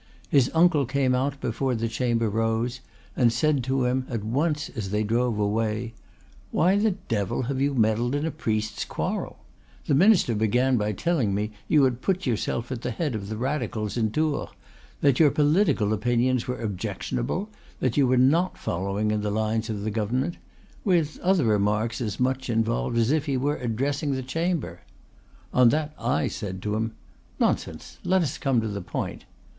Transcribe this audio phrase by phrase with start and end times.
[0.29, 2.79] His uncle came out before the Chamber rose,
[3.15, 5.93] and said to him at once as they drove away:
[6.49, 9.37] "Why the devil have you meddled in a priest's quarrel?
[9.85, 13.37] The minister began by telling me you had put yourself at the head of the
[13.37, 14.49] Radicals in Tours;
[15.01, 17.49] that your political opinions were objectionable;
[17.93, 20.37] you were not following in the lines of the government,
[20.83, 24.81] with other remarks as much involved as if he were addressing the Chamber.
[25.53, 26.93] On that I said to him,
[27.39, 29.25] 'Nonsense; let us come to the point.